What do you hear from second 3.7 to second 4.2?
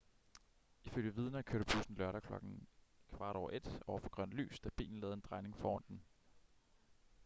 over for